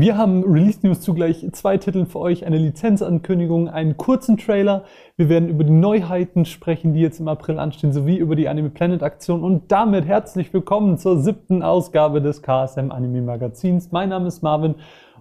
[0.00, 4.84] Wir haben Release News zugleich zwei Titeln für euch, eine Lizenzankündigung, einen kurzen Trailer.
[5.18, 8.70] Wir werden über die Neuheiten sprechen, die jetzt im April anstehen, sowie über die Anime
[8.70, 9.44] Planet Aktion.
[9.44, 13.92] Und damit herzlich willkommen zur siebten Ausgabe des KSM Anime Magazins.
[13.92, 14.76] Mein Name ist Marvin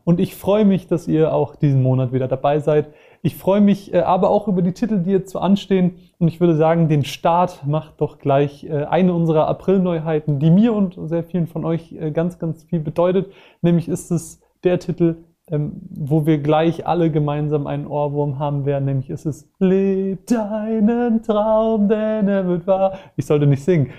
[0.06, 2.88] und ich freue mich, dass ihr auch diesen Monat wieder dabei seid.
[3.22, 5.96] Ich freue mich äh, aber auch über die Titel, die jetzt so anstehen.
[6.20, 10.72] Und ich würde sagen, den Start macht doch gleich äh, eine unserer April-Neuheiten, die mir
[10.72, 13.34] und sehr vielen von euch äh, ganz, ganz viel bedeutet.
[13.62, 18.86] Nämlich ist es der Titel, ähm, wo wir gleich alle gemeinsam einen Ohrwurm haben werden,
[18.86, 23.00] nämlich ist es Leb deinen Traum, denn er wird wahr.
[23.16, 23.90] Ich sollte nicht singen.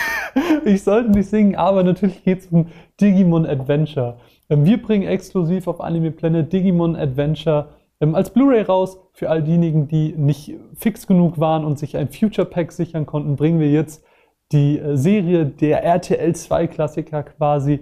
[0.64, 2.66] ich sollte nicht singen, aber natürlich geht es um
[3.00, 4.18] Digimon Adventure.
[4.48, 7.68] Ähm, wir bringen exklusiv auf Anime Planet Digimon Adventure
[8.00, 8.98] ähm, als Blu-ray raus.
[9.12, 13.36] Für all diejenigen, die nicht fix genug waren und sich ein Future Pack sichern konnten,
[13.36, 14.04] bringen wir jetzt
[14.52, 17.80] die äh, Serie der RTL 2 Klassiker quasi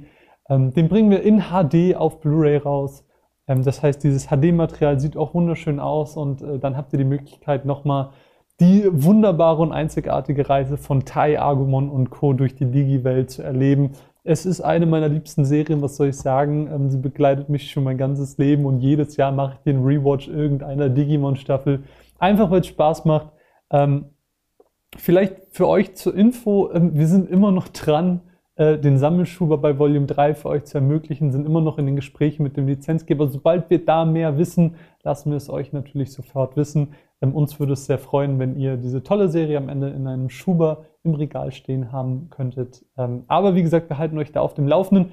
[0.49, 3.05] ähm, den bringen wir in HD auf Blu-ray raus.
[3.47, 7.05] Ähm, das heißt, dieses HD-Material sieht auch wunderschön aus und äh, dann habt ihr die
[7.05, 8.11] Möglichkeit, nochmal
[8.61, 12.33] die wunderbare und einzigartige Reise von Tai, Agumon und Co.
[12.33, 13.93] durch die Digi-Welt zu erleben.
[14.25, 16.69] Es ist eine meiner liebsten Serien, was soll ich sagen?
[16.73, 20.29] Ähm, sie begleitet mich schon mein ganzes Leben und jedes Jahr mache ich den Rewatch
[20.29, 21.83] irgendeiner Digimon-Staffel.
[22.19, 23.33] Einfach weil es Spaß macht.
[23.71, 24.11] Ähm,
[24.97, 28.21] vielleicht für euch zur Info, ähm, wir sind immer noch dran,
[28.57, 31.97] äh, den Sammelschuber bei Volume 3 für euch zu ermöglichen, sind immer noch in den
[31.97, 33.29] Gesprächen mit dem Lizenzgeber.
[33.29, 36.95] Sobald wir da mehr wissen, lassen wir es euch natürlich sofort wissen.
[37.23, 40.29] Ähm, uns würde es sehr freuen, wenn ihr diese tolle Serie am Ende in einem
[40.29, 42.85] Schuber im Regal stehen haben könntet.
[42.99, 45.13] Ähm, aber wie gesagt, wir halten euch da auf dem Laufenden.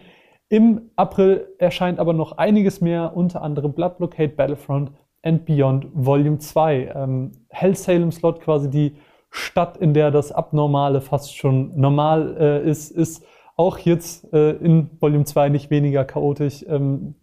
[0.50, 6.40] Im April erscheint aber noch einiges mehr, unter anderem Blood Blockade Battlefront and Beyond Volume
[6.40, 6.92] 2.
[6.96, 8.96] Ähm, Hell Salem Slot, quasi die
[9.30, 13.23] Stadt, in der das Abnormale fast schon normal äh, ist, ist
[13.55, 16.66] auch jetzt äh, in Volume 2 nicht weniger chaotisch.
[16.67, 17.16] Ähm,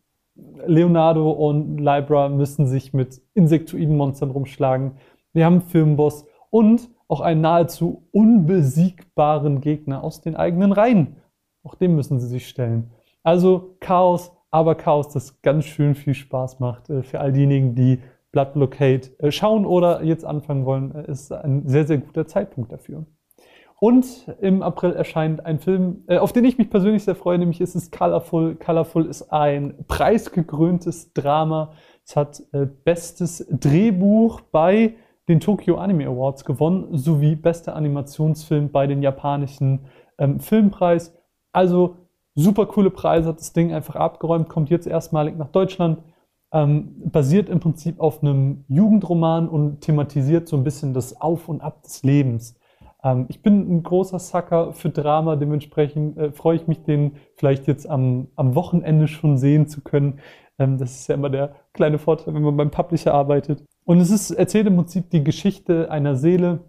[0.66, 4.92] Leonardo und Libra müssen sich mit insektoiden Monstern rumschlagen.
[5.32, 11.16] Wir haben einen Filmboss und auch einen nahezu unbesiegbaren Gegner aus den eigenen Reihen.
[11.62, 12.90] Auch dem müssen sie sich stellen.
[13.22, 18.00] Also Chaos, aber Chaos, das ganz schön viel Spaß macht äh, für all diejenigen, die
[18.36, 22.70] Blood Blockade äh, schauen oder jetzt anfangen wollen, äh, ist ein sehr, sehr guter Zeitpunkt
[22.70, 23.06] dafür.
[23.80, 27.62] Und im April erscheint ein Film, äh, auf den ich mich persönlich sehr freue, nämlich
[27.62, 28.56] ist es Colorful.
[28.56, 31.72] Colorful ist ein preisgekröntes Drama.
[32.04, 32.42] Es hat
[32.84, 34.94] bestes Drehbuch bei
[35.28, 39.86] den Tokyo Anime Awards gewonnen, sowie bester Animationsfilm bei den japanischen
[40.18, 41.16] ähm, Filmpreis.
[41.52, 41.96] Also
[42.34, 45.98] super coole Preise, hat das Ding einfach abgeräumt, kommt jetzt erstmalig nach Deutschland.
[46.56, 51.60] Ähm, basiert im Prinzip auf einem Jugendroman und thematisiert so ein bisschen das Auf und
[51.60, 52.58] Ab des Lebens.
[53.04, 57.66] Ähm, ich bin ein großer Sucker für Drama, dementsprechend äh, freue ich mich, den vielleicht
[57.66, 60.18] jetzt am, am Wochenende schon sehen zu können.
[60.58, 63.62] Ähm, das ist ja immer der kleine Vorteil, wenn man beim Publisher arbeitet.
[63.84, 66.60] Und es ist, erzählt im Prinzip die Geschichte einer Seele,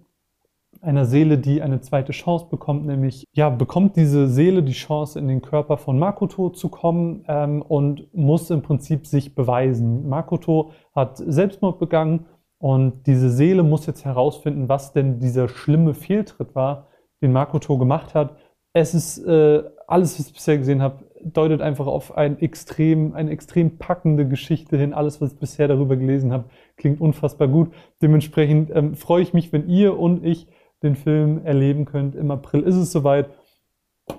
[0.87, 5.27] einer Seele, die eine zweite Chance bekommt, nämlich ja, bekommt diese Seele die Chance, in
[5.27, 10.07] den Körper von Makoto zu kommen ähm, und muss im Prinzip sich beweisen.
[10.07, 12.25] Makoto hat Selbstmord begangen
[12.57, 16.87] und diese Seele muss jetzt herausfinden, was denn dieser schlimme Fehltritt war,
[17.21, 18.37] den Makoto gemacht hat.
[18.73, 23.31] Es ist äh, alles, was ich bisher gesehen habe, deutet einfach auf ein extrem, eine
[23.31, 24.93] extrem packende Geschichte hin.
[24.93, 26.45] Alles, was ich bisher darüber gelesen habe,
[26.77, 27.73] klingt unfassbar gut.
[28.01, 30.47] Dementsprechend ähm, freue ich mich, wenn ihr und ich
[30.83, 32.15] den Film erleben könnt.
[32.15, 33.29] Im April ist es soweit.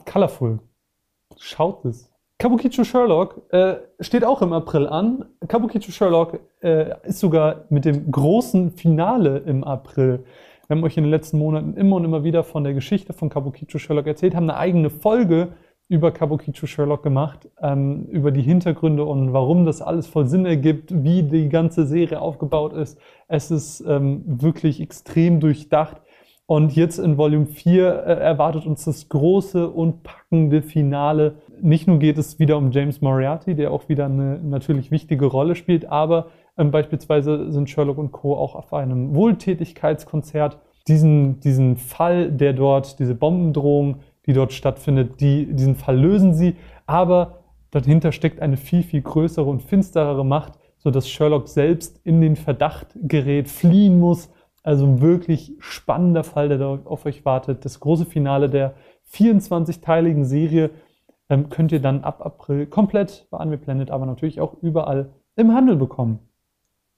[0.05, 0.59] Colorful.
[1.37, 2.13] Schaut es.
[2.39, 5.25] Kabukicho Sherlock äh, steht auch im April an.
[5.49, 10.25] Kabukicho Sherlock äh, ist sogar mit dem großen Finale im April.
[10.69, 13.29] Wir haben euch in den letzten Monaten immer und immer wieder von der Geschichte von
[13.29, 15.49] Kabukicho Sherlock erzählt, haben eine eigene Folge
[15.89, 20.93] über Kabukicho Sherlock gemacht, ähm, über die Hintergründe und warum das alles voll Sinn ergibt,
[21.03, 22.99] wie die ganze Serie aufgebaut ist.
[23.27, 26.03] Es ist ähm, wirklich extrem durchdacht.
[26.51, 31.35] Und jetzt in Volume 4 äh, erwartet uns das große und packende Finale.
[31.61, 35.57] Nicht nur geht es wieder um James Moriarty, der auch wieder eine natürlich wichtige Rolle
[35.57, 38.35] spielt, aber ähm, beispielsweise sind Sherlock und Co.
[38.35, 40.59] auch auf einem Wohltätigkeitskonzert.
[40.89, 46.57] Diesen, diesen Fall, der dort, diese Bombendrohung, die dort stattfindet, die, diesen Fall lösen sie,
[46.87, 47.41] aber
[47.73, 52.97] dahinter steckt eine viel, viel größere und finsterere Macht, sodass Sherlock selbst in den Verdacht
[53.03, 54.31] gerät, fliehen muss
[54.69, 57.65] also ein wirklich spannender Fall, der da auf euch wartet.
[57.65, 58.75] Das große Finale der
[59.15, 60.69] 24-teiligen Serie
[61.31, 65.55] ähm, könnt ihr dann ab April komplett bei Anime Planet, aber natürlich auch überall im
[65.55, 66.19] Handel bekommen.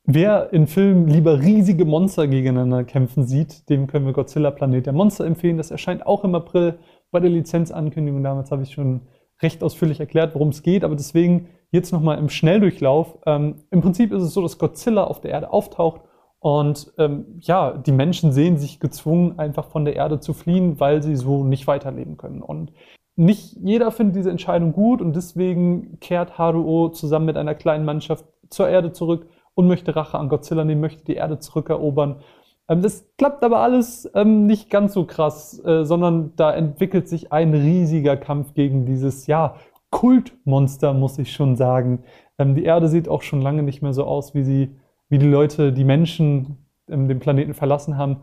[0.02, 4.92] Wer in Filmen lieber riesige Monster gegeneinander kämpfen sieht, dem können wir Godzilla Planet der
[4.92, 5.56] Monster empfehlen.
[5.56, 6.76] Das erscheint auch im April
[7.12, 8.24] bei der Lizenzankündigung.
[8.24, 9.02] Damals habe ich schon
[9.42, 13.16] recht ausführlich erklärt, worum es geht, aber deswegen jetzt nochmal im Schnelldurchlauf.
[13.26, 16.00] Ähm, Im Prinzip ist es so, dass Godzilla auf der Erde auftaucht
[16.40, 21.02] und ähm, ja, die Menschen sehen sich gezwungen, einfach von der Erde zu fliehen, weil
[21.02, 22.42] sie so nicht weiterleben können.
[22.42, 22.72] Und
[23.16, 28.24] nicht jeder findet diese Entscheidung gut und deswegen kehrt Haruo zusammen mit einer kleinen Mannschaft
[28.48, 32.22] zur Erde zurück und möchte Rache an Godzilla nehmen, möchte die Erde zurückerobern.
[32.68, 37.32] Ähm, das klappt aber alles ähm, nicht ganz so krass, äh, sondern da entwickelt sich
[37.32, 39.56] ein riesiger Kampf gegen dieses, ja,
[39.90, 42.04] Kultmonster, muss ich schon sagen.
[42.38, 44.76] Ähm, die Erde sieht auch schon lange nicht mehr so aus, wie sie,
[45.10, 46.56] wie die Leute, die Menschen
[46.88, 48.22] ähm, den Planeten verlassen haben.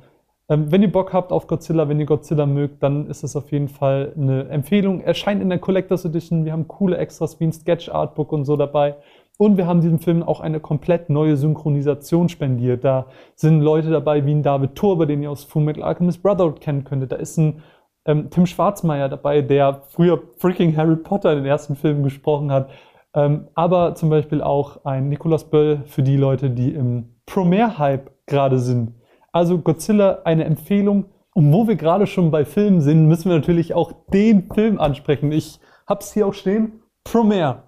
[0.50, 3.52] Ähm, wenn ihr Bock habt auf Godzilla, wenn ihr Godzilla mögt, dann ist es auf
[3.52, 5.02] jeden Fall eine Empfehlung.
[5.02, 6.46] Erscheint in der Collectors Edition.
[6.46, 8.96] Wir haben coole Extras wie ein Sketch Artbook und so dabei.
[9.38, 12.84] Und wir haben diesem Film auch eine komplett neue Synchronisation spendiert.
[12.84, 13.06] Da
[13.36, 17.12] sind Leute dabei wie ein David Turber, den ihr aus Fullmetal Alchemist Brotherhood kennen könntet.
[17.12, 17.62] Da ist ein
[18.06, 22.70] ähm, Tim Schwarzmeier dabei, der früher freaking Harry Potter in den ersten Filmen gesprochen hat.
[23.18, 28.60] Ähm, aber zum Beispiel auch ein Nicolas Böll für die Leute, die im Promare-Hype gerade
[28.60, 28.94] sind.
[29.32, 31.06] Also Godzilla eine Empfehlung.
[31.34, 35.32] Und wo wir gerade schon bei Filmen sind, müssen wir natürlich auch den Film ansprechen.
[35.32, 36.84] Ich hab's hier auch stehen.
[37.04, 37.64] Promare.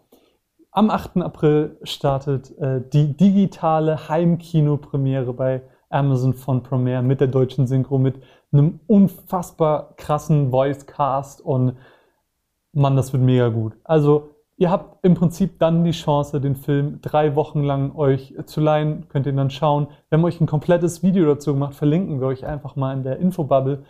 [0.70, 1.18] Am 8.
[1.18, 8.22] April startet äh, die digitale Heimkino-Premiere bei Amazon von Promare mit der deutschen Synchro, mit
[8.52, 11.76] einem unfassbar krassen Voice-Cast und
[12.72, 13.74] Mann, das wird mega gut.
[13.84, 18.60] Also ihr habt im Prinzip dann die Chance, den Film drei Wochen lang euch zu
[18.60, 19.88] leihen, könnt ihr dann schauen.
[20.10, 23.20] Wir haben euch ein komplettes Video dazu gemacht, verlinken wir euch einfach mal in der
[23.20, 23.84] Infobubble.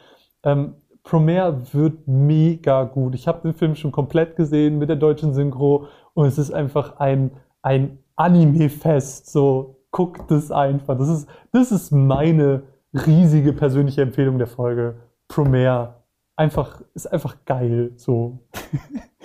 [0.44, 3.16] Ähm, Promare wird mega gut.
[3.16, 7.00] Ich habe den Film schon komplett gesehen mit der deutschen Synchro und es ist einfach
[7.00, 7.32] ein,
[7.64, 9.32] ein Anime-Fest.
[9.32, 10.96] So, guckt es einfach.
[11.00, 12.62] Das ist, das ist meine
[12.94, 14.98] riesige persönliche Empfehlung der Folge.
[15.28, 15.96] Promare.
[16.36, 17.94] Einfach, ist einfach geil.
[17.96, 18.46] So.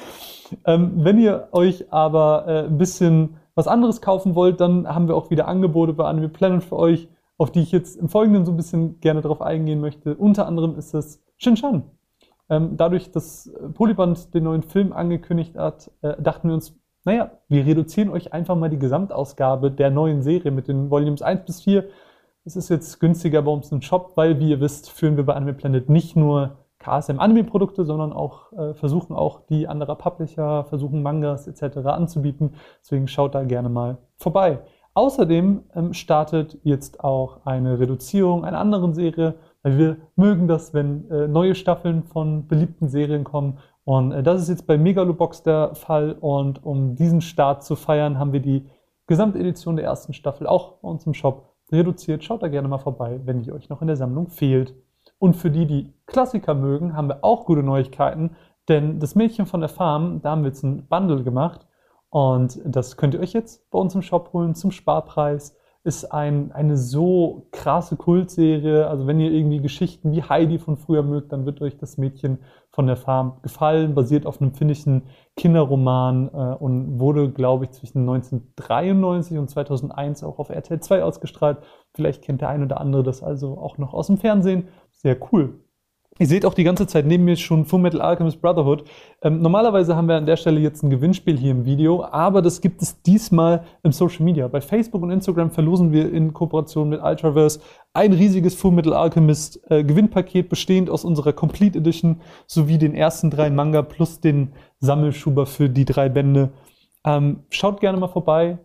[0.65, 5.17] ähm, wenn ihr euch aber äh, ein bisschen was anderes kaufen wollt, dann haben wir
[5.17, 7.09] auch wieder Angebote bei Anime Planet für euch,
[7.39, 10.15] auf die ich jetzt im Folgenden so ein bisschen gerne drauf eingehen möchte.
[10.17, 11.85] Unter anderem ist es Shinshan.
[12.51, 17.67] Ähm, dadurch, dass Polyband den neuen Film angekündigt hat, äh, dachten wir uns, naja, wir
[17.67, 21.85] reduzieren euch einfach mal die Gesamtausgabe der neuen Serie mit den Volumes 1 bis 4.
[22.45, 25.35] Es ist jetzt günstiger bei uns im Shop, weil, wie ihr wisst, führen wir bei
[25.35, 31.47] Anime Planet nicht nur KSM-Anime-Produkte, sondern auch äh, versuchen auch die anderer Publisher, versuchen Mangas
[31.47, 31.79] etc.
[31.87, 32.55] anzubieten.
[32.81, 34.61] Deswegen schaut da gerne mal vorbei.
[34.95, 41.11] Außerdem ähm, startet jetzt auch eine Reduzierung einer anderen Serie, weil wir mögen das, wenn
[41.11, 45.75] äh, neue Staffeln von beliebten Serien kommen und äh, das ist jetzt bei Megalobox der
[45.75, 46.13] Fall.
[46.13, 48.67] Und um diesen Start zu feiern, haben wir die
[49.07, 52.25] Gesamtedition der ersten Staffel auch bei uns im Shop reduziert.
[52.25, 54.75] Schaut da gerne mal vorbei, wenn die euch noch in der Sammlung fehlt.
[55.25, 58.37] Und für die, die Klassiker mögen, haben wir auch gute Neuigkeiten.
[58.69, 61.67] Denn das Mädchen von der Farm, da haben wir jetzt ein Bundle gemacht.
[62.11, 66.51] Und das könnt ihr euch jetzt bei uns im Shop holen zum Sparpreis ist ein,
[66.53, 68.87] eine so krasse Kultserie.
[68.89, 72.39] Also wenn ihr irgendwie Geschichten wie Heidi von früher mögt, dann wird euch das Mädchen
[72.71, 73.95] von der Farm gefallen.
[73.95, 75.03] Basiert auf einem finnischen
[75.37, 81.59] Kinderroman äh, und wurde, glaube ich, zwischen 1993 und 2001 auch auf RTL 2 ausgestrahlt.
[81.95, 84.69] Vielleicht kennt der ein oder andere das also auch noch aus dem Fernsehen.
[84.91, 85.61] Sehr cool.
[86.21, 88.85] Ihr seht auch die ganze Zeit neben mir schon Full Metal Alchemist Brotherhood.
[89.21, 92.61] Ähm, normalerweise haben wir an der Stelle jetzt ein Gewinnspiel hier im Video, aber das
[92.61, 94.47] gibt es diesmal im Social Media.
[94.47, 97.59] Bei Facebook und Instagram verlosen wir in Kooperation mit Ultraverse
[97.95, 103.31] ein riesiges Full Metal Alchemist äh, Gewinnpaket bestehend aus unserer Complete Edition sowie den ersten
[103.31, 106.53] drei Manga plus den Sammelschuber für die drei Bände.
[107.05, 108.59] Ähm, schaut gerne mal vorbei.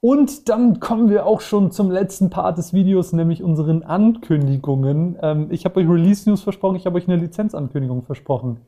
[0.00, 5.18] Und dann kommen wir auch schon zum letzten Part des Videos, nämlich unseren Ankündigungen.
[5.20, 8.60] Ähm, ich habe euch Release News versprochen, ich habe euch eine Lizenzankündigung versprochen.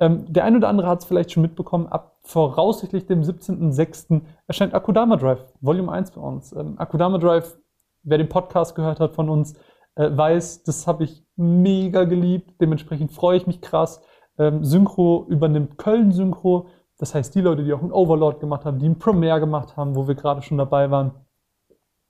[0.00, 4.22] Ähm, der eine oder andere hat es vielleicht schon mitbekommen, ab voraussichtlich dem 17.06.
[4.46, 6.52] erscheint Akudama Drive, Volume 1 für uns.
[6.52, 7.58] Ähm, Akudama Drive,
[8.02, 9.54] wer den Podcast gehört hat von uns,
[9.96, 12.54] äh, weiß, das habe ich mega geliebt.
[12.60, 14.00] Dementsprechend freue ich mich krass.
[14.38, 16.68] Ähm, Synchro übernimmt Köln Synchro.
[17.00, 19.96] Das heißt, die Leute, die auch einen Overlord gemacht haben, die einen Premiere gemacht haben,
[19.96, 21.12] wo wir gerade schon dabei waren,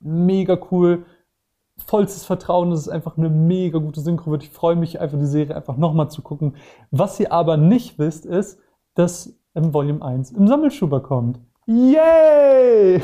[0.01, 1.07] mega cool.
[1.77, 4.43] Vollstes Vertrauen, dass es einfach eine mega gute Synchro wird.
[4.43, 6.57] Ich freue mich einfach, die Serie einfach nochmal zu gucken.
[6.91, 8.59] Was ihr aber nicht wisst, ist,
[8.95, 11.39] dass im Volume 1 im Sammelschuber kommt.
[11.67, 13.01] Yay!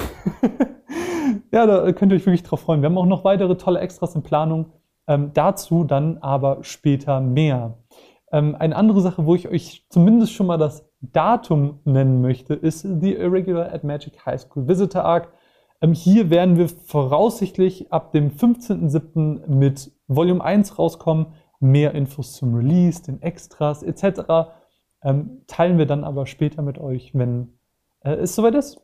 [1.53, 2.83] ja, da könnt ihr euch wirklich drauf freuen.
[2.83, 4.73] Wir haben auch noch weitere tolle Extras in Planung.
[5.07, 7.79] Ähm, dazu dann aber später mehr.
[8.33, 12.83] Ähm, eine andere Sache, wo ich euch zumindest schon mal das Datum nennen möchte, ist
[12.83, 15.29] The Irregular at Magic High School Visitor Arc.
[15.81, 19.47] Ähm, hier werden wir voraussichtlich ab dem 15.07.
[19.47, 21.27] mit Volume 1 rauskommen.
[21.61, 24.51] Mehr Infos zum Release, den Extras etc.
[25.03, 27.59] Ähm, teilen wir dann aber später mit euch, wenn
[28.01, 28.83] äh, es soweit ist.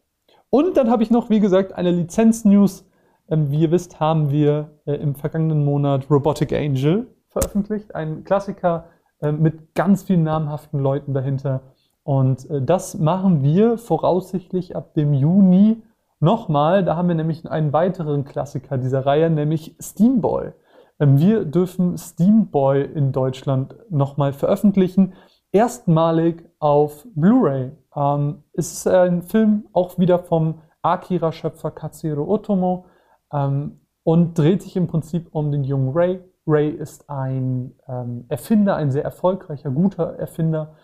[0.50, 2.86] Und dann habe ich noch, wie gesagt, eine Lizenz-News.
[3.30, 7.94] Ähm, wie ihr wisst, haben wir äh, im vergangenen Monat Robotic Angel veröffentlicht.
[7.94, 8.86] Ein Klassiker
[9.20, 11.62] äh, mit ganz vielen namhaften Leuten dahinter.
[12.04, 15.82] Und äh, das machen wir voraussichtlich ab dem Juni
[16.20, 16.84] nochmal.
[16.84, 20.52] Da haben wir nämlich einen weiteren Klassiker dieser Reihe, nämlich Steamboy.
[20.98, 25.14] Ähm, wir dürfen Steamboy in Deutschland nochmal veröffentlichen.
[25.52, 27.72] Erstmalig auf Blu-ray.
[27.94, 32.86] Ähm, es ist ein Film auch wieder vom Akira-Schöpfer Katsuro Otomo
[33.32, 36.20] ähm, und dreht sich im Prinzip um den jungen Ray.
[36.44, 37.72] Ray ist ein
[38.28, 40.74] Erfinder, ein sehr erfolgreicher, guter Erfinder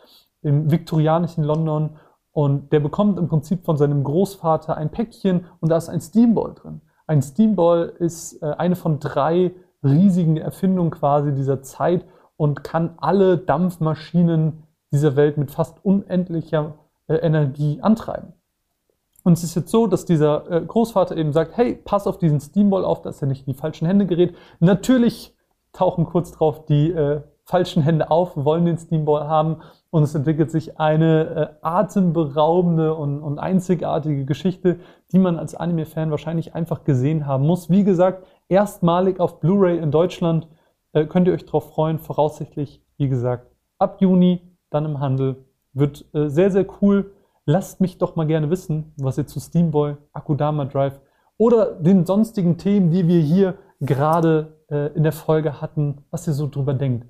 [0.43, 1.97] im viktorianischen London
[2.33, 6.55] und der bekommt im Prinzip von seinem Großvater ein Päckchen und da ist ein Steamball
[6.55, 6.81] drin.
[7.07, 9.53] Ein Steamball ist äh, eine von drei
[9.83, 12.05] riesigen Erfindungen quasi dieser Zeit
[12.37, 16.75] und kann alle Dampfmaschinen dieser Welt mit fast unendlicher
[17.09, 18.35] äh, Energie antreiben.
[19.25, 22.41] Und es ist jetzt so, dass dieser äh, Großvater eben sagt, hey, pass auf diesen
[22.41, 24.35] Steamball auf, dass er nicht in die falschen Hände gerät.
[24.61, 25.35] Natürlich
[25.73, 30.51] tauchen kurz drauf die äh, falschen Hände auf, wollen den Steamball haben und es entwickelt
[30.51, 31.25] sich eine
[31.63, 34.81] äh, atemberaubende und, und einzigartige Geschichte,
[35.13, 37.71] die man als Anime-Fan wahrscheinlich einfach gesehen haben muss.
[37.71, 40.47] Wie gesagt, erstmalig auf Blu-ray in Deutschland.
[40.93, 45.47] Äh, könnt ihr euch darauf freuen, voraussichtlich, wie gesagt, ab Juni dann im Handel.
[45.73, 47.15] Wird äh, sehr, sehr cool.
[47.47, 51.01] Lasst mich doch mal gerne wissen, was ihr zu Steamboy, Akudama Drive
[51.39, 56.35] oder den sonstigen Themen, die wir hier gerade äh, in der Folge hatten, was ihr
[56.35, 57.07] so drüber denkt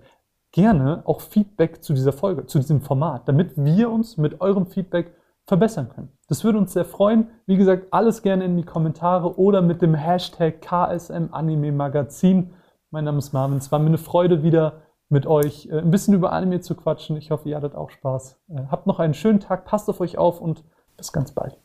[0.53, 5.15] gerne auch Feedback zu dieser Folge, zu diesem Format, damit wir uns mit eurem Feedback
[5.47, 6.13] verbessern können.
[6.29, 7.29] Das würde uns sehr freuen.
[7.47, 12.55] Wie gesagt, alles gerne in die Kommentare oder mit dem Hashtag KSM Anime Magazin.
[12.91, 13.59] Mein Name ist Marvin.
[13.59, 17.17] Es war mir eine Freude, wieder mit euch äh, ein bisschen über Anime zu quatschen.
[17.17, 18.39] Ich hoffe, ihr hattet auch Spaß.
[18.49, 20.65] Äh, habt noch einen schönen Tag, passt auf euch auf und
[20.97, 21.59] bis ganz bald.